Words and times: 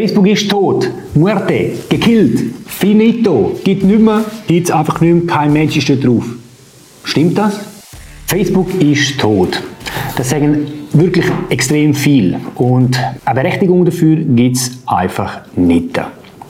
Facebook 0.00 0.28
ist 0.28 0.50
tot. 0.50 0.90
Muerte. 1.14 1.72
Gekillt. 1.90 2.54
Finito. 2.66 3.54
Gibt 3.62 3.82
nicht 3.82 4.00
mehr. 4.00 4.24
Gibt 4.46 4.70
einfach 4.70 4.98
nicht 5.02 5.12
mehr. 5.12 5.26
Kein 5.26 5.52
Mensch 5.52 5.76
ist 5.76 5.90
dort 5.90 6.02
drauf. 6.02 6.24
Stimmt 7.04 7.36
das? 7.36 7.60
Facebook 8.26 8.80
ist 8.80 9.20
tot. 9.20 9.62
Das 10.16 10.30
sagen 10.30 10.66
wirklich 10.94 11.26
extrem 11.50 11.92
viel. 11.92 12.40
Und 12.54 12.98
eine 13.26 13.42
Berechtigung 13.42 13.84
dafür 13.84 14.16
gibt 14.16 14.56
es 14.56 14.70
einfach 14.86 15.42
nicht. 15.54 16.00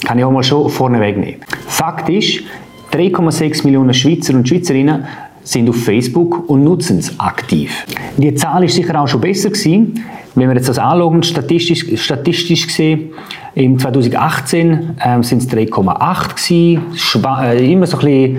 Kann 0.05 0.17
ich 0.17 0.25
auch 0.25 0.31
mal 0.31 0.45
schon 0.45 0.71
vorneweg 0.71 1.17
nehmen. 1.17 1.41
Fakt 1.67 2.09
ist, 2.09 2.45
3,6 2.93 3.65
Millionen 3.65 3.93
Schweizer 3.93 4.35
und 4.35 4.49
Schweizerinnen 4.49 5.07
sind 5.43 5.69
auf 5.69 5.83
Facebook 5.83 6.49
und 6.49 6.63
nutzen 6.63 6.99
es 6.99 7.19
aktiv. 7.19 7.85
Die 8.17 8.33
Zahl 8.37 8.63
ist 8.63 8.77
sicher 8.77 9.01
auch 9.01 9.09
schon 9.09 9.21
besser 9.21 9.51
gewesen. 9.51 10.05
Wenn 10.37 10.49
wir 10.49 10.55
jetzt 10.55 10.69
das 10.69 10.79
anschauen, 10.79 11.25
statistisch, 11.25 12.01
statistisch 12.01 12.69
gesehen, 12.69 13.11
im 13.55 13.79
2018 13.79 14.97
ähm, 15.05 15.23
sind 15.23 15.43
es 15.43 15.49
3,8 15.51 16.35
gewesen, 16.35 17.25
äh, 17.43 17.73
immer 17.73 17.87
so 17.87 17.99
ein 17.99 18.05
bisschen 18.05 18.39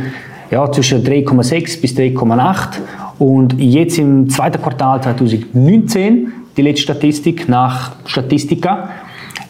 ja, 0.49 0.72
zwischen 0.72 1.04
3,6 1.04 1.81
bis 1.81 1.95
3,8 1.95 2.80
und 3.20 3.59
jetzt 3.59 3.98
im 3.98 4.30
zweiten 4.30 4.62
Quartal 4.62 5.02
2019, 5.02 6.32
die 6.58 6.62
letzte 6.62 6.84
Statistik 6.84 7.48
nach 7.48 7.91
Statistika, 8.05 8.90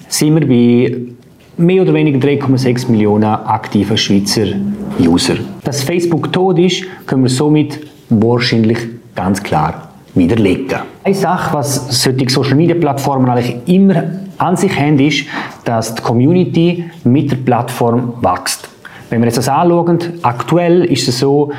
sind 0.07 0.35
wir 0.35 0.47
bei 0.47 0.97
mehr 1.57 1.81
oder 1.81 1.93
weniger 1.93 2.19
3,6 2.19 2.89
Millionen 2.91 3.23
aktiver 3.23 3.97
Schweizer 3.97 4.47
User. 4.99 5.35
Dass 5.63 5.83
Facebook 5.83 6.31
tot 6.33 6.59
ist, 6.59 6.83
können 7.05 7.23
wir 7.23 7.29
somit 7.29 7.79
wahrscheinlich 8.09 8.79
ganz 9.15 9.41
klar 9.41 9.89
widerlegen. 10.15 10.79
Eine 11.03 11.15
Sache, 11.15 11.53
was 11.53 12.01
solche 12.01 12.29
Social 12.29 12.55
Media 12.55 12.75
Plattformen 12.75 13.29
eigentlich 13.29 13.55
immer 13.67 14.03
an 14.41 14.57
sich 14.57 14.77
haben, 14.77 14.99
ist, 14.99 15.25
dass 15.65 15.95
die 15.95 16.01
Community 16.01 16.85
mit 17.03 17.31
der 17.31 17.37
Plattform 17.37 18.13
wächst. 18.21 18.69
Wenn 19.09 19.21
wir 19.21 19.27
jetzt 19.27 19.37
das 19.37 19.49
anschauen, 19.49 19.99
aktuell 20.21 20.85
ist 20.85 21.07
es 21.07 21.19
so, 21.19 21.51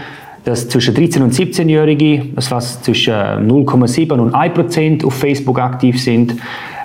dass 0.44 0.68
zwischen 0.68 0.94
13 0.94 1.22
und 1.22 1.32
17-Jährige, 1.32 2.26
das 2.34 2.50
was 2.50 2.82
zwischen 2.82 3.12
0,7 3.12 4.12
und 4.12 4.34
1 4.34 4.54
Prozent 4.54 5.04
auf 5.04 5.14
Facebook 5.14 5.60
aktiv 5.60 6.02
sind, 6.02 6.34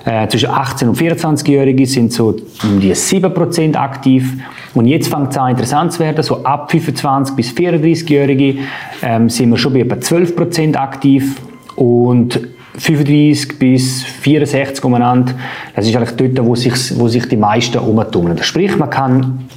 äh, 0.05 0.27
zwischen 0.27 0.49
18 0.49 0.89
und 0.89 0.97
24-Jährige 0.97 1.85
sind 1.85 2.13
so 2.13 2.35
um 2.63 2.79
die 2.79 2.93
7% 2.93 3.75
aktiv. 3.75 4.33
Und 4.73 4.85
jetzt 4.85 5.09
fängt 5.09 5.31
es 5.31 5.37
an 5.37 5.51
interessant 5.51 5.93
zu 5.93 5.99
werden, 5.99 6.21
so 6.23 6.43
ab 6.43 6.69
25 6.71 7.35
bis 7.35 7.51
34-Jährige 7.51 8.59
ähm, 9.01 9.29
sind 9.29 9.49
wir 9.49 9.57
schon 9.57 9.73
bei 9.73 9.79
etwa 9.79 9.95
12% 9.95 10.75
aktiv 10.75 11.35
und 11.75 12.39
35 12.77 13.59
bis 13.59 14.03
64 14.03 14.83
umeinander, 14.83 15.33
das 15.75 15.87
ist 15.87 15.95
eigentlich 15.95 16.15
dort, 16.33 16.45
wo 16.45 16.55
sich, 16.55 16.73
wo 16.99 17.07
sich 17.07 17.27
die 17.27 17.37
meisten 17.37 17.79
umtummeln. 17.79 18.37
Sprich, 18.41 18.77
man 18.77 18.89
kann 18.89 19.47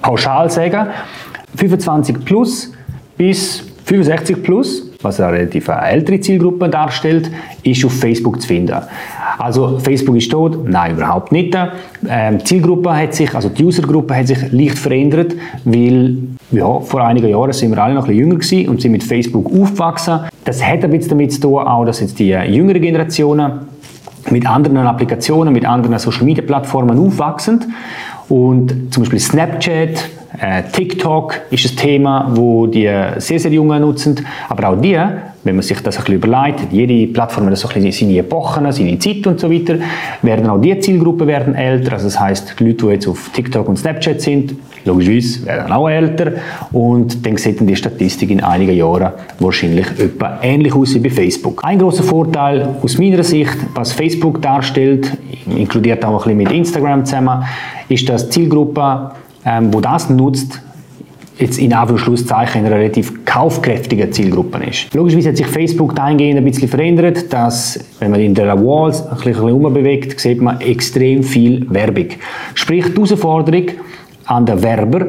pauschal 0.00 0.50
sagen, 0.50 0.88
25 1.56 2.24
plus 2.24 2.72
bis 3.16 3.64
65 3.84 4.42
plus, 4.42 4.86
was 5.02 5.20
eine 5.20 5.32
relativ 5.32 5.66
ältere 5.66 6.20
Zielgruppe 6.20 6.68
darstellt, 6.68 7.28
ist 7.64 7.84
auf 7.84 7.92
Facebook 7.92 8.40
zu 8.40 8.46
finden. 8.46 8.76
Also 9.38 9.78
Facebook 9.78 10.16
ist 10.16 10.30
tot? 10.30 10.68
Nein, 10.68 10.92
überhaupt 10.92 11.32
nicht. 11.32 11.56
Ähm, 12.08 12.38
die 12.38 12.44
Zielgruppe 12.44 12.94
hat 12.94 13.14
sich, 13.14 13.34
also 13.34 13.48
die 13.48 13.64
Usergruppe 13.64 14.14
hat 14.14 14.28
sich 14.28 14.52
leicht 14.52 14.78
verändert, 14.78 15.34
weil 15.64 16.18
ja, 16.52 16.78
vor 16.80 17.02
einigen 17.02 17.28
Jahren 17.28 17.52
sind 17.52 17.70
wir 17.70 17.82
alle 17.82 17.94
noch 17.94 18.04
ein 18.04 18.08
bisschen 18.08 18.20
jünger 18.20 18.38
gewesen 18.38 18.68
und 18.68 18.80
sind 18.80 18.92
mit 18.92 19.02
Facebook 19.02 19.46
aufgewachsen. 19.46 20.20
Das 20.44 20.64
hat 20.64 20.84
ein 20.84 20.90
bisschen 20.90 21.10
damit 21.10 21.32
zu 21.32 21.40
tun, 21.40 21.66
auch, 21.66 21.84
dass 21.84 22.00
jetzt 22.00 22.18
die 22.18 22.30
jüngeren 22.30 22.80
Generationen 22.80 23.52
mit 24.30 24.46
anderen 24.46 24.78
Applikationen, 24.78 25.52
mit 25.52 25.64
anderen 25.64 25.98
Social 25.98 26.24
Media 26.24 26.44
Plattformen 26.44 26.98
aufwachsen. 26.98 27.74
Und 28.28 28.92
zum 28.92 29.02
Beispiel 29.02 29.18
Snapchat, 29.18 30.08
TikTok 30.72 31.40
ist 31.50 31.70
ein 31.70 31.76
Thema, 31.76 32.30
wo 32.34 32.66
die 32.66 32.90
sehr, 33.18 33.38
sehr 33.38 33.52
Jungen 33.52 33.80
nutzen. 33.82 34.24
Aber 34.48 34.68
auch 34.70 34.80
die, 34.80 34.98
wenn 35.42 35.56
man 35.56 35.62
sich 35.62 35.80
das 35.80 35.96
ein 35.96 36.04
bisschen 36.04 36.16
überlegt, 36.16 36.72
jede 36.72 37.12
Plattform 37.12 37.46
hat 37.46 37.56
so 37.56 37.68
ein 37.68 37.74
bisschen 37.74 37.92
seine 37.92 38.18
Epochen, 38.18 38.70
seine 38.70 38.98
Zeit 38.98 39.26
und 39.26 39.40
so 39.40 39.50
weiter, 39.50 39.76
werden 40.22 40.48
auch 40.48 40.60
die 40.60 40.78
Zielgruppen 40.78 41.26
werden 41.26 41.54
älter. 41.54 41.94
Also 41.94 42.06
das 42.06 42.20
heißt, 42.20 42.54
die 42.58 42.64
Leute, 42.64 42.86
die 42.86 42.92
jetzt 42.92 43.08
auf 43.08 43.30
TikTok 43.32 43.68
und 43.68 43.76
Snapchat 43.76 44.20
sind, 44.20 44.54
logischerweise 44.84 45.46
werden 45.46 45.72
auch 45.72 45.88
älter. 45.88 46.32
Und 46.72 47.26
dann 47.26 47.36
sieht 47.36 47.58
dann 47.58 47.66
die 47.66 47.76
Statistik 47.76 48.30
in 48.30 48.42
einigen 48.42 48.76
Jahren 48.76 49.12
wahrscheinlich 49.38 49.86
etwa 49.98 50.38
ähnlich 50.42 50.74
aus 50.74 50.94
wie 50.94 51.00
bei 51.00 51.10
Facebook. 51.10 51.64
Ein 51.64 51.78
großer 51.78 52.04
Vorteil 52.04 52.76
aus 52.82 52.98
meiner 52.98 53.22
Sicht, 53.24 53.56
was 53.74 53.92
Facebook 53.92 54.40
darstellt, 54.42 55.10
inkludiert 55.46 56.04
auch 56.04 56.26
ein 56.26 56.36
bisschen 56.36 56.36
mit 56.36 56.52
Instagram 56.52 57.04
zusammen, 57.04 57.42
ist, 57.88 58.08
dass 58.08 58.28
die 58.28 58.42
Zielgruppe, 58.42 59.12
ähm, 59.44 59.72
wo 59.72 59.80
das 59.80 60.10
nutzt, 60.10 60.60
jetzt 61.38 61.58
in 61.58 61.72
Anführungszeichen 61.72 62.64
eine 62.64 62.74
relativ 62.74 63.24
kaufkräftige 63.24 64.10
Zielgruppe 64.10 64.62
ist. 64.64 64.92
Logischerweise 64.92 65.30
hat 65.30 65.36
sich 65.38 65.46
Facebook 65.46 65.96
dahingehend 65.96 66.38
ein 66.38 66.44
bisschen 66.44 66.68
verändert, 66.68 67.32
dass, 67.32 67.82
wenn 67.98 68.10
man 68.10 68.20
in 68.20 68.34
der 68.34 68.58
Walls 68.58 69.06
ein 69.06 69.16
bisschen 69.16 69.50
umbewegt, 69.52 70.20
sieht 70.20 70.42
man 70.42 70.60
extrem 70.60 71.22
viel 71.22 71.66
Werbung. 71.70 72.08
Sprich, 72.54 72.84
die 72.84 72.92
Herausforderung 72.92 73.68
an 74.26 74.44
den 74.44 74.62
Werber 74.62 75.06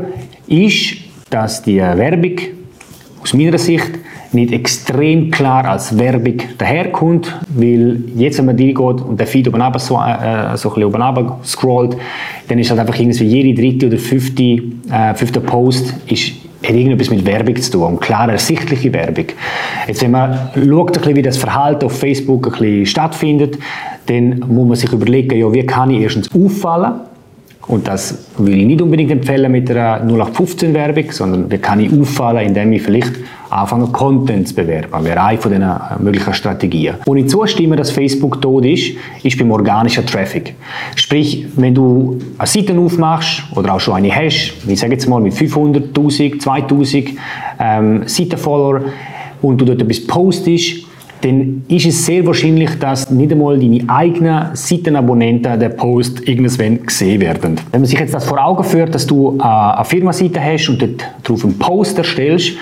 ist, 0.47 0.96
dass 1.30 1.62
die 1.64 1.78
Werbung 1.78 2.38
aus 3.22 3.34
meiner 3.34 3.58
Sicht 3.58 3.91
nicht 4.34 4.53
extrem 4.53 5.30
klar 5.30 5.66
als 5.66 5.97
Werbung 5.97 6.38
daherkommt, 6.58 7.38
weil 7.50 8.02
jetzt, 8.16 8.38
wenn 8.38 8.46
man 8.46 8.56
reingeht 8.56 8.80
und 8.80 9.19
der 9.19 9.28
Feed 9.28 9.47
oben 9.47 9.62
runter 9.62 9.80
so, 9.80 9.96
äh, 9.96 10.56
so 10.58 10.69
ein 10.69 10.75
bisschen 10.75 10.84
oben 10.86 11.02
runter 11.02 11.40
scrollt, 11.44 11.97
dann 12.47 12.59
ist 12.59 12.70
halt 12.70 12.80
einfach 12.80 12.97
irgendwie 12.97 13.24
jede 13.25 13.62
dritte 13.62 13.88
oder 13.88 13.97
fünfte, 13.97 14.44
äh, 14.44 15.14
fünfte 15.16 15.41
Post 15.41 15.94
ist, 16.08 16.31
hat 16.64 16.75
irgendetwas 16.75 17.09
mit 17.09 17.25
Werbung 17.25 17.56
zu 17.56 17.72
tun, 17.72 17.84
und 17.84 18.02
klar 18.02 18.30
ersichtliche 18.30 18.94
Werbung. 18.94 19.25
Jetzt, 19.88 20.02
wenn 20.02 20.12
man 20.12 20.52
schaut, 20.56 20.94
bisschen, 20.94 21.16
wie 21.16 21.22
das 21.22 21.38
Verhalten 21.38 21.86
auf 21.86 21.97
Facebook 21.97 22.47
ein 22.47 22.52
bisschen 22.52 22.86
stattfindet, 22.86 23.58
dann 24.06 24.40
muss 24.47 24.68
man 24.68 24.75
sich 24.75 24.91
überlegen, 24.91 25.38
ja, 25.38 25.52
wie 25.52 25.66
kann 25.66 25.90
ich 25.91 26.02
erstens 26.02 26.30
auffallen, 26.34 27.02
und 27.68 27.88
das 27.88 28.26
will 28.38 28.60
ich 28.60 28.66
nicht 28.66 28.82
unbedingt 28.82 29.12
empfehlen 29.12 29.52
mit 29.52 29.70
einer 29.70 30.04
0815-Werbung, 30.04 31.12
sondern 31.12 31.52
wie 31.52 31.58
kann 31.58 31.80
ich 31.80 31.92
auffallen, 31.92 32.48
indem 32.48 32.74
ich 32.74 32.82
vielleicht 32.82 33.14
anfange, 33.50 33.88
Content 33.88 34.48
zu 34.48 34.56
bewerben. 34.56 35.04
Wäre 35.04 35.22
eine 35.24 35.38
von 35.38 35.52
den 35.52 35.62
äh, 35.62 35.68
möglichen 36.00 36.34
Strategien. 36.34 36.96
Wo 37.06 37.16
ich 37.16 37.28
zustimme, 37.28 37.76
dass 37.76 37.92
Facebook 37.92 38.42
tot 38.42 38.66
ist, 38.66 38.94
ist 39.24 39.38
beim 39.38 39.52
organischen 39.52 40.06
Traffic. 40.06 40.56
Sprich, 40.96 41.48
wenn 41.56 41.76
du 41.76 42.18
eine 42.38 42.48
Seite 42.48 42.78
aufmachst 42.78 43.44
oder 43.56 43.74
auch 43.74 43.80
schon 43.80 43.96
eine 43.96 44.14
hast, 44.14 44.54
ich 44.68 44.80
sage 44.80 44.94
jetzt 44.94 45.08
mal 45.08 45.20
mit 45.20 45.34
500.000, 45.34 46.40
2000 46.40 47.10
ähm, 47.60 48.04
Seitenfollower 48.06 48.82
und 49.42 49.60
du 49.60 49.66
dort 49.66 49.82
etwas 49.82 50.06
postest, 50.08 50.91
dann 51.22 51.64
ist 51.68 51.86
es 51.86 52.06
sehr 52.06 52.26
wahrscheinlich, 52.26 52.78
dass 52.80 53.09
nicht 53.09 53.32
einmal 53.32 53.59
deine 53.59 53.84
eigenen 53.88 54.56
Seitenabonnenten 54.56 55.59
der 55.59 55.70
Post 55.70 56.28
irgendwann 56.28 56.86
gesehen 56.86 57.22
werden. 57.22 57.59
Wenn 57.72 57.82
man 57.82 57.88
sich 57.88 58.00
jetzt 58.00 58.14
das 58.14 58.26
vor 58.26 58.44
Augen 58.44 58.64
führt, 58.64 58.94
dass 58.94 59.06
du 59.06 59.38
äh, 59.40 59.44
eine 59.44 59.86
Firmaseite 59.86 60.44
hast 60.44 60.70
und 60.70 60.82
dort 60.82 61.06
drauf 61.24 61.44
einen 61.44 61.58
Post 61.58 61.98
erstellst, 61.98 62.54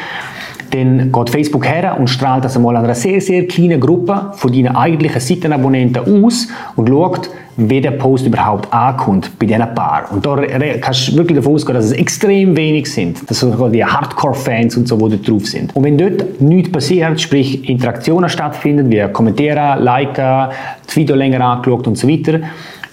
dann 0.71 1.11
geht 1.11 1.29
Facebook 1.29 1.67
her 1.67 1.97
und 1.99 2.07
strahlt 2.07 2.45
das 2.45 2.55
einmal 2.55 2.75
an 2.75 2.85
einer 2.85 2.95
sehr, 2.95 3.21
sehr 3.21 3.47
kleinen 3.47 3.79
Gruppe 3.79 4.31
von 4.33 4.51
deinen 4.51 4.75
eigentlichen 4.75 5.19
Seitenabonnenten 5.19 6.25
aus 6.25 6.47
und 6.75 6.89
schaut, 6.89 7.29
wie 7.67 7.81
der 7.81 7.91
Post 7.91 8.25
überhaupt 8.25 8.71
ankommt 8.73 9.37
bei 9.37 9.45
diesen 9.45 9.73
Paar. 9.75 10.07
Und 10.11 10.25
da 10.25 10.37
kannst 10.79 11.09
du 11.09 11.17
wirklich 11.17 11.35
davon 11.35 11.55
ausgehen, 11.55 11.75
dass 11.75 11.85
es 11.85 11.91
extrem 11.91 12.55
wenig 12.55 12.91
sind. 12.91 13.29
Das 13.29 13.41
sind 13.41 13.51
sogar 13.51 13.69
die 13.69 13.83
Hardcore-Fans 13.83 14.77
und 14.77 14.87
so, 14.87 14.95
die 14.95 15.17
dort 15.17 15.27
drauf 15.27 15.45
sind. 15.45 15.75
Und 15.75 15.83
wenn 15.83 15.97
dort 15.97 16.39
nichts 16.39 16.71
passiert, 16.71 17.19
sprich 17.19 17.67
Interaktionen 17.69 18.29
stattfinden, 18.29 18.89
wie 18.89 19.05
kommentieren, 19.11 19.83
liken, 19.83 20.49
das 20.85 20.95
Video 20.95 21.15
länger 21.15 21.41
angeschaut 21.41 21.87
und 21.87 21.97
so 21.97 22.07
weiter, 22.07 22.39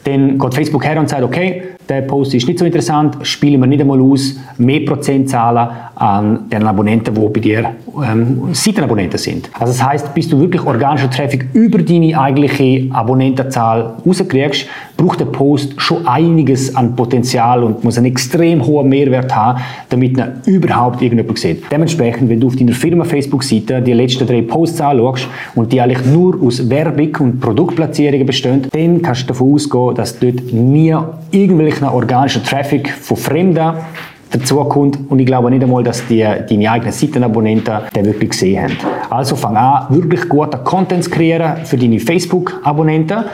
dann 0.03 0.39
geht 0.39 0.55
Facebook 0.55 0.85
her 0.85 0.99
und 0.99 1.09
sagt, 1.09 1.23
okay, 1.23 1.63
der 1.89 2.03
Post 2.03 2.35
ist 2.35 2.49
nicht 2.49 2.59
so 2.59 2.65
interessant, 2.65 3.17
spielen 3.23 3.61
wir 3.61 3.67
nicht 3.67 3.81
einmal 3.81 4.01
aus, 4.01 4.37
mehr 4.59 4.81
Prozentzahlen 4.81 5.69
an 5.95 6.49
den 6.51 6.67
Abonnenten, 6.67 7.15
die 7.15 7.21
bei 7.21 7.41
dir 7.41 7.71
ähm, 8.05 8.49
Seitenabonnenten 8.53 9.19
sind. 9.19 9.49
Also 9.55 9.73
das 9.73 9.83
heißt, 9.83 10.15
bis 10.15 10.29
du 10.29 10.39
wirklich 10.39 10.65
organischen 10.65 11.11
Traffic 11.11 11.47
über 11.55 11.79
deine 11.79 12.19
eigentliche 12.19 12.93
Abonnentenzahl 12.93 13.95
rauskriegst, 14.05 14.67
braucht 14.97 15.21
der 15.21 15.27
Post 15.27 15.81
schon 15.81 16.07
einiges 16.07 16.75
an 16.75 16.97
Potenzial 16.97 17.63
und 17.63 17.85
muss 17.85 17.99
einen 17.99 18.07
extrem 18.07 18.67
hohen 18.67 18.89
Mehrwert 18.89 19.35
haben, 19.35 19.61
damit 19.89 20.19
er 20.19 20.35
überhaupt 20.47 21.03
irgendjemand 21.03 21.39
sieht. 21.39 21.65
Dementsprechend, 21.71 22.29
wenn 22.29 22.41
du 22.41 22.49
auf 22.49 22.57
deiner 22.57 22.73
Firma 22.73 23.05
Facebook-Seite 23.05 23.81
die 23.83 23.93
letzten 23.93 24.27
drei 24.27 24.43
Posts 24.43 24.81
anschaust 24.81 25.29
und 25.55 25.73
die 25.73 25.81
eigentlich 25.81 26.05
nur 26.07 26.41
aus 26.43 26.69
Werbung 26.69 27.15
und 27.21 27.41
Produktplatzierungen 27.41 28.27
bestehen, 28.27 28.67
dann 28.73 29.03
kannst 29.03 29.23
du 29.23 29.27
davon 29.29 29.55
ausgehen, 29.55 29.95
dass 29.95 30.19
dort 30.19 30.53
nie 30.53 30.95
irgendwelcher 31.77 31.95
organischer 31.95 32.43
Traffic 32.43 32.91
von 32.91 33.17
Fremden 33.17 33.75
dazukommt 34.31 34.99
und 35.09 35.19
ich 35.19 35.27
glaube 35.27 35.51
nicht 35.51 35.63
einmal, 35.63 35.83
dass 35.83 36.07
die, 36.07 36.21
deine 36.21 36.71
eigenen 36.71 36.93
Seitenabonnenten 36.93 37.79
den 37.95 38.05
wirklich 38.07 38.31
gesehen 38.31 38.65
haben. 38.65 38.77
Also 39.09 39.37
fang 39.37 39.57
an, 39.57 39.87
wirklich 39.91 40.29
guten 40.29 40.63
Content 40.65 41.05
zu 41.05 41.11
kreieren 41.11 41.65
für 41.65 41.77
deine 41.77 42.01
Facebook-Abonnenten 42.01 43.25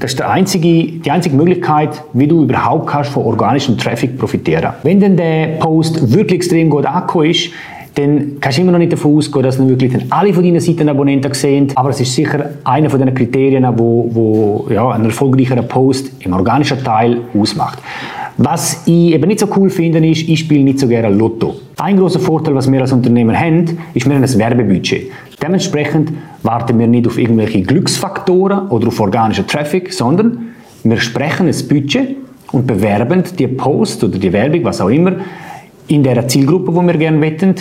Das 0.00 0.12
ist 0.12 0.22
einzige, 0.22 1.00
die 1.00 1.10
einzige 1.10 1.36
Möglichkeit, 1.36 2.02
wie 2.12 2.26
du 2.26 2.42
überhaupt 2.42 2.88
kannst 2.88 3.10
von 3.10 3.24
organischem 3.24 3.78
Traffic 3.78 4.18
profitieren. 4.18 4.74
Wenn 4.82 5.00
denn 5.00 5.16
der 5.16 5.58
Post 5.60 6.12
wirklich 6.12 6.40
extrem 6.40 6.68
gut 6.68 6.84
angekommen 6.84 7.30
ist, 7.30 7.50
dann 7.94 8.38
kannst 8.40 8.58
du 8.58 8.62
immer 8.62 8.72
noch 8.72 8.78
nicht 8.78 8.92
davon 8.92 9.16
ausgehen, 9.16 9.42
dass 9.44 9.58
wirklich 9.58 9.92
dann 9.92 10.04
alle 10.10 10.34
von 10.34 10.42
deinen 10.42 10.60
Seitenabonnenten 10.60 11.32
sehen. 11.32 11.68
Aber 11.76 11.90
es 11.90 12.00
ist 12.00 12.14
sicher 12.14 12.50
einer 12.64 12.90
von 12.90 12.98
den 12.98 13.14
Kriterien, 13.14 13.66
wo, 13.76 14.08
wo 14.12 14.72
ja, 14.72 14.90
ein 14.90 15.04
erfolgreicher 15.04 15.62
Post 15.62 16.10
im 16.20 16.32
organischen 16.32 16.82
Teil 16.82 17.18
ausmacht. 17.38 17.78
Was 18.36 18.82
ich 18.86 19.12
eben 19.12 19.28
nicht 19.28 19.38
so 19.38 19.48
cool 19.56 19.70
finde, 19.70 20.04
ist, 20.04 20.28
ich 20.28 20.40
spiele 20.40 20.64
nicht 20.64 20.80
so 20.80 20.88
gerne 20.88 21.08
Lotto. 21.08 21.54
Ein 21.76 21.96
großer 21.96 22.18
Vorteil, 22.18 22.54
was 22.56 22.70
wir 22.70 22.80
als 22.80 22.90
Unternehmer 22.90 23.38
haben, 23.38 23.78
ist, 23.94 24.06
wir 24.08 24.14
haben 24.14 24.24
ein 24.24 24.38
Werbebudget. 24.38 25.12
Dementsprechend 25.40 26.12
warten 26.42 26.76
wir 26.78 26.88
nicht 26.88 27.06
auf 27.06 27.16
irgendwelche 27.16 27.62
Glücksfaktoren 27.62 28.68
oder 28.70 28.88
auf 28.88 28.98
organischen 28.98 29.46
Traffic, 29.46 29.92
sondern 29.92 30.48
wir 30.82 30.96
sprechen 30.96 31.46
ein 31.46 31.68
Budget 31.68 32.16
und 32.50 32.66
bewerben 32.66 33.22
die 33.38 33.46
Post 33.46 34.02
oder 34.02 34.18
die 34.18 34.32
Werbung, 34.32 34.64
was 34.64 34.80
auch 34.80 34.88
immer, 34.88 35.12
in 35.88 36.02
der 36.02 36.26
Zielgruppe, 36.28 36.72
die 36.72 36.86
wir 36.86 36.94
gerne 36.94 37.20
wetten, 37.20 37.54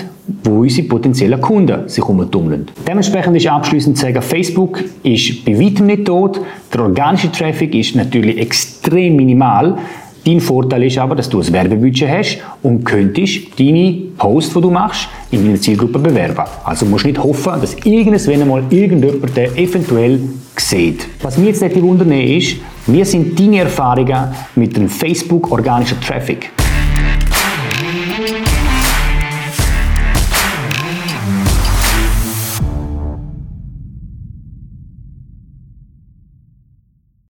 wo 0.44 0.62
unsere 0.62 0.88
potenziellen 0.88 1.42
Kunden 1.42 1.88
sich 1.90 2.04
umtummeln. 2.04 2.68
Dementsprechend 2.88 3.36
ist 3.36 3.48
abschließend 3.48 3.98
zu 3.98 4.06
sagen, 4.06 4.22
Facebook 4.22 4.84
ist 5.04 5.44
bei 5.46 5.60
weitem 5.60 5.88
nicht 5.88 6.06
tot. 6.06 6.40
Der 6.74 6.82
organische 6.82 7.32
Traffic 7.32 7.76
ist 7.76 7.96
natürlich 7.96 8.38
extrem 8.38 9.18
minimal. 9.18 9.78
Dein 10.26 10.40
Vorteil 10.40 10.84
ist 10.84 10.98
aber, 10.98 11.16
dass 11.16 11.28
du 11.28 11.42
ein 11.42 11.52
Werbebudget 11.52 12.10
hast 12.10 12.38
und 12.62 12.86
könntest 12.86 13.60
deine 13.60 13.92
Posts, 14.18 14.54
die 14.54 14.62
du 14.62 14.72
machst, 14.72 15.10
in 15.32 15.44
deiner 15.44 15.60
Zielgruppe 15.60 16.00
bewerben. 16.00 16.46
Also 16.64 16.86
musst 16.86 17.04
du 17.04 17.10
nicht 17.10 17.22
hoffen, 17.22 17.60
dass 17.60 17.76
irgendwann 17.84 18.42
einmal 18.42 18.64
irgendjemand 18.70 19.36
den 19.36 19.54
eventuell 19.58 20.22
sieht. 20.56 21.06
Was 21.22 21.38
mir 21.38 21.48
jetzt 21.48 21.62
nicht 21.62 21.82
wundern 21.82 22.14
ist, 22.14 22.56
wie 22.88 23.04
sind 23.04 23.38
deine 23.38 23.60
Erfahrungen 23.60 24.30
mit 24.56 24.78
dem 24.78 24.88
Facebook 24.88 25.52
organischen 25.52 26.00
Traffic? 26.00 26.52